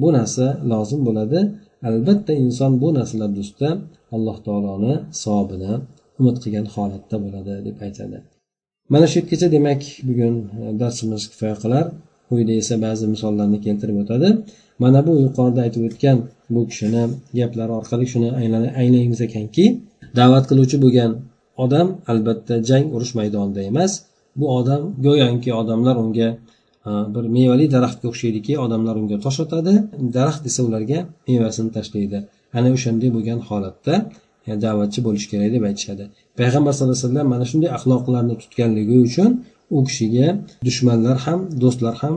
bu 0.00 0.08
narsa 0.16 0.46
lozim 0.72 1.00
bo'ladi. 1.08 1.40
Albatta 1.88 2.32
inson 2.44 2.72
bu 2.82 2.88
narsalar 2.98 3.30
ustida 3.44 3.70
alloh 4.14 4.36
taoloni 4.46 4.94
savobini 5.22 5.72
umid 6.20 6.36
qilgan 6.42 6.66
holatda 6.74 7.16
bo'ladi 7.24 7.52
deb 7.66 7.76
aytadi. 7.86 8.16
Mana 8.92 9.06
shu 9.10 9.16
yergacha 9.20 9.48
demak 9.56 9.82
bugun 10.08 10.34
e, 10.62 10.66
darsimiz 10.82 11.22
kifoya 11.30 11.56
qilar. 11.62 11.84
Quyida 12.28 12.54
esa 12.62 12.74
ba'zi 12.86 13.04
misollarni 13.14 13.58
keltirib 13.66 13.96
o'tadi. 14.02 14.28
Mana 14.82 15.00
bu 15.06 15.12
yuqorida 15.24 15.60
aytib 15.66 15.82
o'tgan 15.88 16.18
bu 16.54 16.60
kishini 16.70 17.02
gaplari 17.38 17.72
orqali 17.80 18.06
shuni 18.12 18.28
anglaymiz 18.80 19.20
ekanki 19.28 19.64
da'vat 20.18 20.44
qiluvchi 20.50 20.76
bo'lgan 20.84 21.10
odam 21.64 21.86
albatta 22.12 22.54
jang 22.68 22.84
urush 22.94 23.12
maydonida 23.18 23.62
emas 23.70 23.92
bu 24.38 24.44
odam 24.58 24.82
go'yoki 25.06 25.50
odamlar 25.60 25.96
unga 26.04 26.28
e, 26.88 26.90
bir 27.14 27.24
mevali 27.36 27.66
daraxtga 27.74 28.06
o'xshaydiki 28.12 28.52
odamlar 28.64 28.94
unga 29.00 29.16
tosh 29.24 29.38
otadi. 29.44 29.74
Daraxt 30.16 30.42
esa 30.50 30.60
ularga 30.68 30.98
mevasini 31.28 31.70
tashlaydi. 31.76 32.18
Ana 32.58 32.68
o'shanday 32.76 33.10
bo'lgan 33.16 33.40
holatda 33.48 33.94
e, 34.48 34.52
da'vatchi 34.64 35.00
bo'lish 35.06 35.26
kerak 35.32 35.50
deb 35.56 35.62
aytishadi. 35.70 36.04
Payg'ambar 36.40 36.72
sallallohu 36.76 36.98
alayhi 36.98 37.08
vasallam 37.08 37.28
mana 37.34 37.44
shunday 37.50 37.70
axloqlarni 37.76 38.34
tutganligi 38.42 38.96
uchun 39.08 39.30
u 39.76 39.78
kishiga 39.88 40.26
dushmanlar 40.66 41.16
ham 41.26 41.40
do'stlar 41.62 41.94
ham 42.02 42.14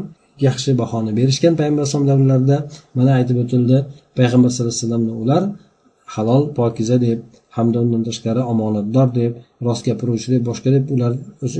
yaxshi 0.47 0.71
bahoni 0.81 1.11
berishgan 1.19 1.53
payg'ambar 1.59 1.83
alayhisalom 1.83 2.07
davrlarida 2.11 2.57
mana 2.97 3.11
aytib 3.19 3.37
o'tildi 3.43 3.77
payg'ambar 4.19 4.49
sallallohu 4.53 4.73
alayhi 4.73 4.83
vasallamni 4.85 5.13
ular 5.23 5.43
halol 6.15 6.43
pokiza 6.59 6.97
deb 7.07 7.19
hamda 7.57 7.77
undan 7.83 8.01
tashqari 8.07 8.41
omonatdor 8.51 9.07
deb 9.19 9.31
rost 9.67 9.83
gapiruvchi 9.87 10.29
deb 10.33 10.43
boshqa 10.49 10.69
deb 10.75 10.85
ular 10.95 11.11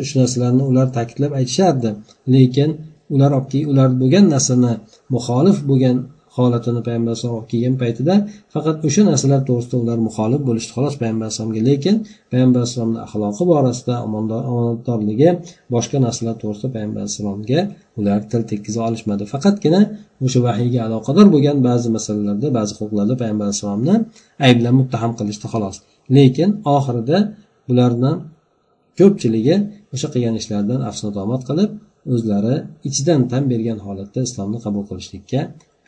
shu 0.10 0.16
narsalarni 0.22 0.64
ular 0.72 0.88
ta'kidlab 0.98 1.32
aytishardi. 1.40 1.90
Lekin 2.34 2.70
ular 3.16 3.32
olib 3.40 3.70
ular 3.72 3.90
bo'lgan 4.02 4.26
narsani 4.34 4.74
muxolif 5.14 5.58
bo'lgan 5.70 5.98
holatini 6.46 6.82
payg'ambar 6.88 7.12
alayhisalom 7.12 7.36
olib 7.40 7.50
kelgan 7.54 7.76
paytida 7.84 8.14
faqat 8.54 8.78
o'sha 8.88 9.02
narsalar 9.10 9.42
to'g'risida 9.50 9.76
ular 9.84 9.98
muxolif 10.08 10.42
bo'lishdi. 10.50 10.72
Xolos 10.78 10.96
payg'ambar 11.02 11.26
alayhisalomga 11.28 11.62
lekin 11.70 11.96
payg'ambar 12.32 12.60
alayhisalomni 12.62 13.00
axloqi 13.06 13.44
borasida 13.52 13.96
omonatdorligi 14.06 15.30
boshqa 15.76 15.98
narsalar 16.06 16.36
to'g'risida 16.42 16.70
payg'ambar 16.76 17.00
alayhissalomga 17.04 17.60
ular 18.00 18.20
til 18.32 18.42
tekkiza 18.52 18.80
olishmadi. 18.88 19.24
Faqatgina 19.34 19.82
o'sha 20.26 20.40
vahiyga 20.48 20.80
aloqador 20.88 21.28
bo'lgan 21.34 21.58
ba'zi 21.68 21.88
masalalarda 21.98 22.48
ba'zi 22.58 22.72
huquqlarda 22.80 23.16
payg'ambar 23.22 23.46
alayhissalomni 23.48 23.96
ayblab 24.48 24.76
muttaham 24.80 25.12
qilishdi 25.20 25.48
xolos. 25.54 25.76
Lekin 26.18 26.50
oxirida 26.78 27.18
bularni 27.70 28.12
ko'pchiligi 29.00 29.56
o'sha 29.94 30.08
qilgan 30.14 30.36
ishlaridan 30.42 30.82
afsunadomat 30.90 31.42
qilib 31.50 31.72
o'zlari 32.14 32.56
ichidan 32.90 33.22
tan 33.32 33.44
bergan 33.52 33.80
holatda 33.86 34.20
islomni 34.28 34.60
qabul 34.66 34.84
qilishlikka 34.90 35.40